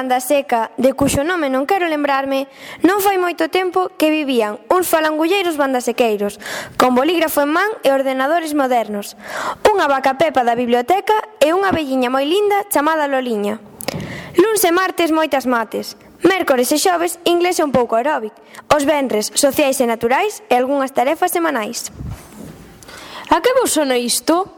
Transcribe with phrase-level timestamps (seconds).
[0.00, 2.48] banda seca, de cuxo nome non quero lembrarme,
[2.80, 6.40] non fai moito tempo que vivían uns falangulleiros bandasequeiros,
[6.80, 9.20] con bolígrafo en man e ordenadores modernos,
[9.68, 13.60] unha vaca pepa da biblioteca e unha velliña moi linda chamada Loliña.
[14.40, 18.32] Luns e martes moitas mates, Mércores e xoves, inglés e un pouco aeróbic.
[18.72, 21.92] Os venres, sociais e naturais e algunhas tarefas semanais.
[23.28, 24.48] A que vos sona isto?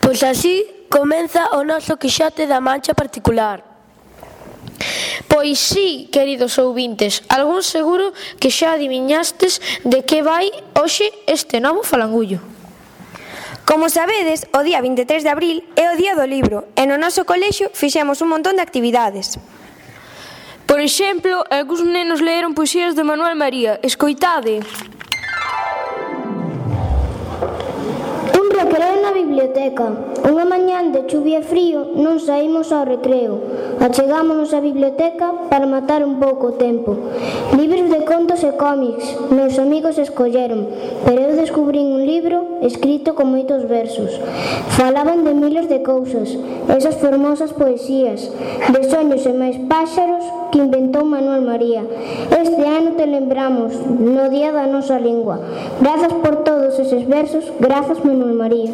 [0.00, 3.69] Pois así comeza o noso quixote da mancha particular.
[5.30, 8.10] Pois sí, queridos ouvintes, algún seguro
[8.42, 12.42] que xa adiviñastes de que vai hoxe este novo falangullo.
[13.62, 17.22] Como sabedes, o día 23 de abril é o día do libro e no noso
[17.22, 19.38] colexio fixemos un montón de actividades.
[20.66, 23.78] Por exemplo, algúns nenos leeron poesías de Manuel María.
[23.86, 24.66] Escoitade!
[24.66, 24.99] Escoitade!
[29.10, 29.90] na biblioteca.
[30.22, 33.42] Unha mañán de chuvia e frío non saímos ao recreo.
[33.82, 36.94] Achegámonos á biblioteca para matar un pouco o tempo.
[37.58, 39.02] Libros de contos e cómics
[39.34, 40.70] meus amigos escolleron,
[41.02, 44.14] pero eu descubrín un libro escrito con moitos versos.
[44.78, 46.30] Falaban de miles de cousas,
[46.70, 48.30] esas formosas poesías,
[48.70, 50.22] de soños e máis páxaros
[50.54, 51.82] que inventou Manuel María.
[52.30, 55.40] Este ano te lembramos no Día da Nosa Lingua.
[55.82, 58.70] Grazas por todo todos eses versos, grazas meu nome María.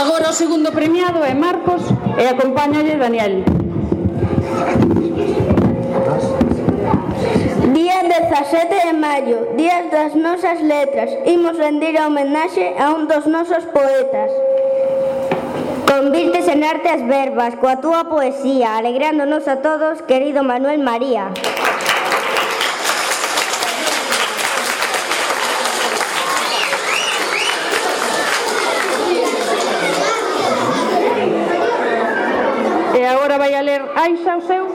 [0.00, 1.82] Agora o segundo premiado é Marcos
[2.16, 3.42] e acompáñalle Daniel.
[7.74, 13.26] Día 17 de maio, días das Nosas Letras, imos rendir a homenaxe a un dos
[13.26, 14.30] nosos poetas.
[15.96, 21.32] Convirtes en arte as verbas coa túa poesía, alegrándonos a todos, querido Manuel María.
[32.92, 34.65] E agora vai a ler Aixa o?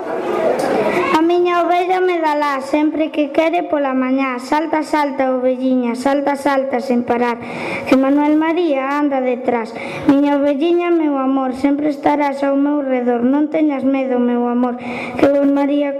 [1.41, 4.37] miña ovella medalá sempre que quere pola mañá.
[4.37, 7.37] Salta, salta, ovelliña, salta, salta sen parar.
[7.89, 9.73] Que Manuel María anda detrás.
[10.05, 13.25] Miña ovelliña, meu amor, sempre estarás ao meu redor.
[13.25, 14.77] Non teñas medo, meu amor,
[15.17, 15.97] que María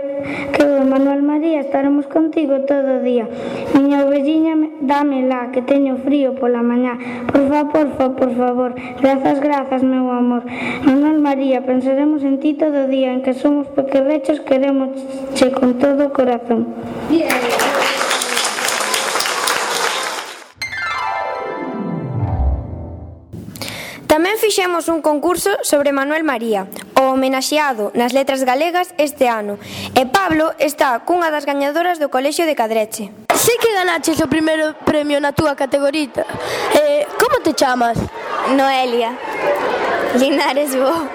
[0.54, 3.28] que o Manuel María, estaremos contigo todo o día.
[3.74, 6.98] Miña ovelliña, dámela, que teño frío pola mañá.
[7.32, 10.44] Por favor, por favor, por favor, grazas, grazas, meu amor.
[10.84, 14.90] Manuel María, pensaremos en ti todo o día, en que somos pequerrechos, queremos
[15.34, 16.68] che con todo o corazón.
[24.12, 26.68] Tamén fixemos un concurso sobre Manuel María,
[27.02, 29.58] o homenaxeado nas letras galegas este ano
[29.98, 33.10] e Pablo está cunha das gañadoras do Colexio de Cadreche.
[33.34, 36.22] Sei que ganaches o primeiro premio na túa categorita.
[36.78, 37.98] Eh, como te chamas?
[38.54, 39.18] Noelia.
[40.22, 41.10] Linares Bo.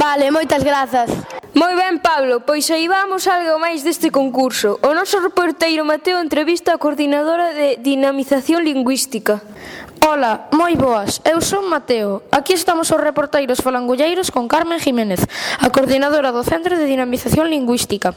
[0.00, 1.10] Vale, moitas grazas.
[1.60, 4.80] Moi ben, Pablo, pois aí vamos algo máis deste concurso.
[4.80, 9.44] O noso reporteiro Mateo entrevista a coordinadora de dinamización lingüística.
[10.00, 12.24] Ola, moi boas, eu son Mateo.
[12.32, 15.20] Aquí estamos os reporteiros falangulleiros con Carmen Jiménez,
[15.60, 18.16] a coordinadora do Centro de Dinamización Lingüística.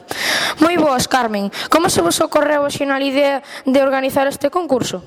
[0.64, 1.52] Moi boas, Carmen.
[1.68, 5.04] Como se vos ocorreu a xinal idea de organizar este concurso?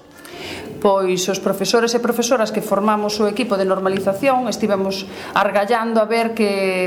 [0.77, 6.37] Pois os profesores e profesoras que formamos o equipo de normalización estivemos argallando a ver
[6.37, 6.87] que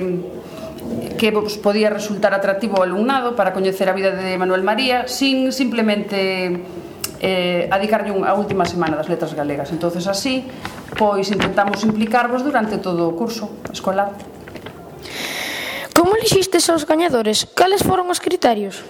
[1.18, 5.52] que vos podía resultar atractivo ao alumnado para coñecer a vida de Manuel María sin
[5.52, 6.64] simplemente
[7.20, 9.72] eh, adicarlle a última semana das letras galegas.
[9.76, 10.48] entonces así,
[10.96, 14.16] pois intentamos implicarvos durante todo o curso escolar.
[15.92, 17.44] Como elixistes aos gañadores?
[17.52, 18.88] Cales foron os criterios?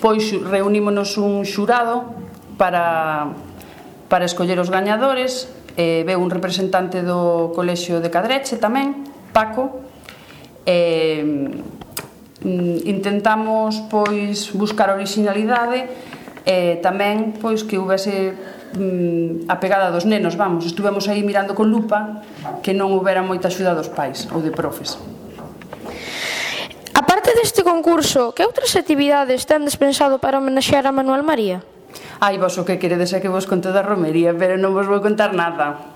[0.00, 2.16] Pois reunímonos un xurado
[2.56, 3.36] para,
[4.08, 9.04] para escoller os gañadores, eh, veu un representante do Colexio de Cadreche tamén,
[9.36, 9.85] Paco,
[10.66, 11.22] eh,
[12.84, 15.86] intentamos pois buscar originalidade
[16.46, 18.34] e eh, tamén pois que houvese
[18.76, 22.22] mm, a pegada dos nenos, vamos, estuvemos aí mirando con lupa
[22.62, 24.94] que non houbera moita axuda dos pais ou de profes.
[26.94, 31.66] Aparte deste concurso, que outras actividades tendes pensado para homenaxear a Manuel María?
[32.20, 35.02] Ai, vos o que queredes é que vos conte da romería, pero non vos vou
[35.02, 35.95] contar nada.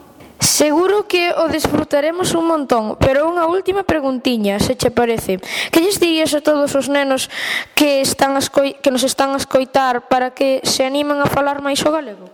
[0.60, 5.40] Seguro que o desfrutaremos un montón, pero unha última preguntiña, se che parece.
[5.72, 7.32] Que lles dirías a todos os nenos
[7.72, 11.80] que están a que nos están a escoitar para que se animen a falar máis
[11.80, 12.28] o galego?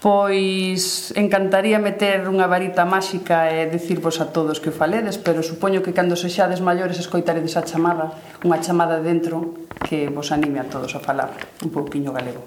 [0.00, 5.84] Pois encantaría meter unha varita máxica e dicirvos a todos que o faledes, pero supoño
[5.84, 10.96] que cando sexades maiores escoitaredes a chamada, unha chamada dentro que vos anime a todos
[10.96, 11.28] a falar
[11.60, 12.40] un pouquiño galego.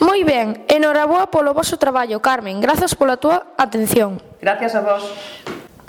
[0.00, 2.60] Moi ben, enhoraboa polo vosso traballo, Carmen.
[2.60, 4.20] Grazas pola túa atención.
[4.40, 5.02] Gracias a vos.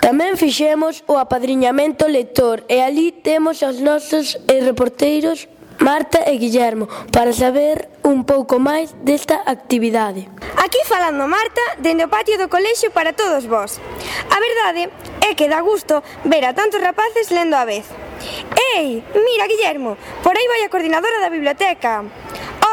[0.04, 5.48] Tamén fixemos o apadriñamento lector e ali temos os nosos eh, reporteiros
[5.80, 10.28] Marta e Guillermo para saber un pouco máis desta actividade.
[10.60, 13.80] Aquí falando Marta dende o patio do colexio para todos vós.
[14.30, 14.92] A verdade
[15.24, 17.88] é que dá gusto ver a tantos rapaces lendo a vez.
[18.76, 22.04] Ei, mira Guillermo, por aí vai a coordinadora da biblioteca.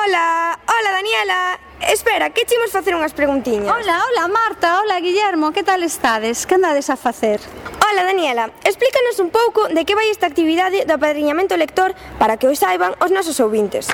[0.03, 1.59] Hola, hola Daniela.
[1.93, 3.69] Espera, que chimos facer unhas preguntiñas.
[3.69, 6.49] Hola, hola Marta, hola Guillermo, que tal estades?
[6.49, 7.37] Que andades a facer?
[7.85, 12.49] Hola Daniela, explícanos un pouco de que vai esta actividade do apadriñamento lector para que
[12.49, 13.93] o saiban os nosos ouvintes.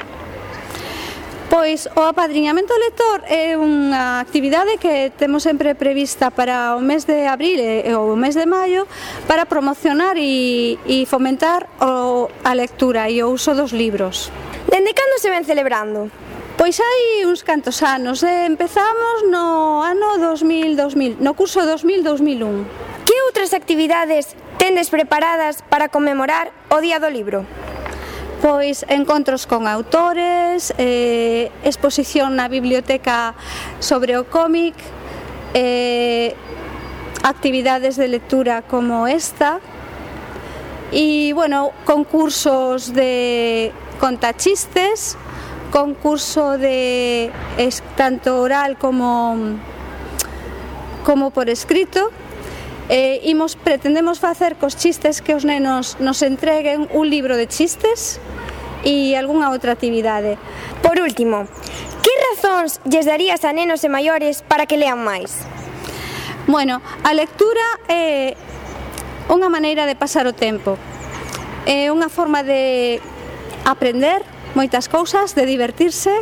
[1.52, 7.28] Pois o apadriñamento lector é unha actividade que temos sempre prevista para o mes de
[7.28, 8.88] abril e o mes de maio
[9.28, 14.32] para promocionar e, e fomentar o, a lectura e o uso dos libros.
[14.70, 16.12] Dende cando se ven celebrando?
[16.58, 22.68] Pois hai uns cantos anos, eh, empezamos no ano 2000, 2000 no curso 2000-2001.
[23.08, 27.48] Que outras actividades tendes preparadas para conmemorar o Día do Libro?
[28.44, 33.40] Pois encontros con autores, eh, exposición na biblioteca
[33.80, 34.76] sobre o cómic,
[35.56, 36.36] eh,
[37.24, 39.64] actividades de lectura como esta,
[40.92, 45.18] e, bueno, concursos de contachistes,
[45.72, 49.58] concurso de es, tanto oral como
[51.04, 52.12] como por escrito.
[52.90, 58.20] Eh, imos, pretendemos facer cos chistes que os nenos nos entreguen un libro de chistes
[58.88, 60.40] e algunha outra actividade.
[60.80, 61.48] Por último,
[62.00, 65.44] que razóns lles darías a nenos e maiores para que lean máis?
[66.48, 68.40] Bueno, a lectura é
[69.28, 70.80] unha maneira de pasar o tempo.
[71.68, 73.04] É unha forma de
[73.68, 74.24] aprender
[74.56, 76.16] moitas cousas, de divertirse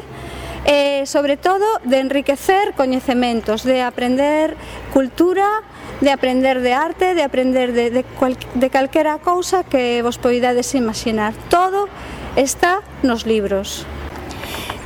[0.65, 4.57] e sobre todo de enriquecer coñecementos, de aprender
[4.89, 5.62] cultura,
[6.01, 10.74] de aprender de arte, de aprender de, de, cual, de calquera cousa que vos poidades
[10.74, 11.38] imaginar.
[11.53, 11.88] Todo
[12.36, 13.86] está nos libros.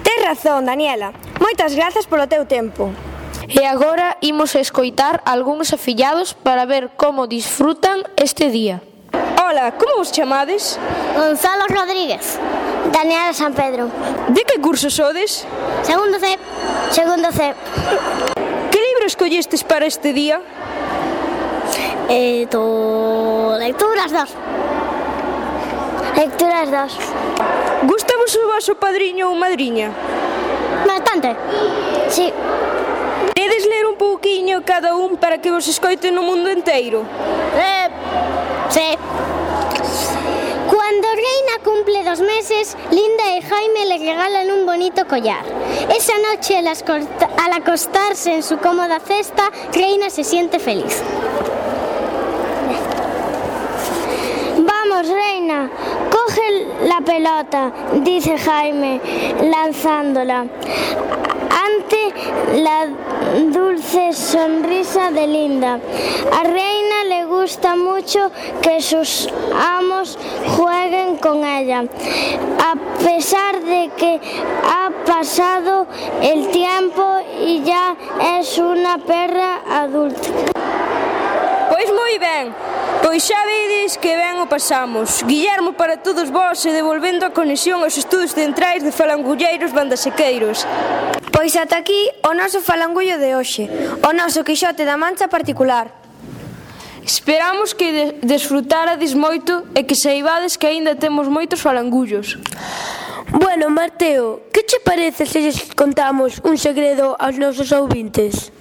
[0.03, 1.15] Tes razón, Daniela.
[1.39, 2.91] Moitas grazas polo teu tempo.
[3.47, 8.83] E agora imos escoitar algúns afillados para ver como disfrutan este día.
[9.49, 10.77] Ola, como vos chamades?
[11.17, 12.37] Gonzalo Rodríguez.
[12.91, 13.89] Daniela San Pedro.
[14.27, 15.43] De que curso sodes?
[15.81, 16.37] Segundo C.
[16.91, 17.55] Segundo C.
[18.69, 20.39] Que libro escollestes para este día?
[22.09, 23.55] Eh, to...
[23.57, 24.29] Lecturas 2.
[26.15, 26.93] Lecturas 2.
[27.89, 29.89] Gustamos o vosso padriño ou madriña?
[30.85, 31.35] Bastante.
[32.09, 32.31] Sí.
[33.33, 37.01] Tedes ler un pouquiño cada un para que vos escoiten no mundo inteiro?
[37.57, 37.89] Eh,
[38.69, 38.93] sí.
[41.69, 45.45] Cumple dos meses, Linda y Jaime le regalan un bonito collar.
[45.95, 51.03] Esa noche, al, acostarse en su cómoda cesta, Reina se siente feliz.
[54.57, 55.69] Vamos, Reina,
[56.09, 57.71] coge la pelota,
[58.03, 58.99] dice Jaime,
[59.43, 60.47] lanzándola.
[61.67, 62.87] Ante la
[63.51, 65.79] dulce sonrisa de Linda.
[66.33, 66.78] A Reina
[67.39, 68.31] gusta mucho
[68.61, 70.17] que sus amos
[70.57, 71.85] jueguen con ella,
[72.59, 74.19] a pesar de que
[74.65, 75.87] ha pasado
[76.21, 77.03] el tiempo
[77.41, 77.95] y ya
[78.39, 80.27] es unha perra adulta.
[81.71, 82.51] Pois moi ben,
[82.99, 85.23] pois xa vedes que ben o pasamos.
[85.23, 90.67] Guillermo para todos vós e devolvendo a conexión aos estudos centrais de Falangulleiros Bandasequeiros.
[91.31, 93.71] Pois ata aquí o noso falangullo de hoxe,
[94.03, 95.98] o noso quixote da mancha particular.
[97.09, 102.37] Esperamos que de desfrutarades moito e que saibades que aínda temos moitos falangullos.
[103.33, 108.53] Bueno, Mateo, que che parece se lles contamos un segredo aos nosos ouvintes?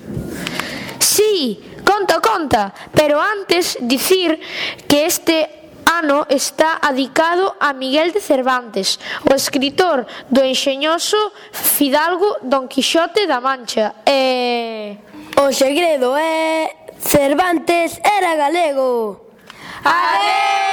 [0.97, 4.41] Sí, conta, conta, pero antes dicir
[4.89, 5.45] que este
[5.85, 8.97] ano está adicado a Miguel de Cervantes,
[9.29, 11.21] o escritor do enxeñoso
[11.53, 13.93] Fidalgo Don Quixote da Mancha.
[14.09, 14.97] E...
[15.37, 16.88] O segredo é...
[17.01, 19.27] Cervantes era galego.
[19.85, 20.68] ¡Adeu!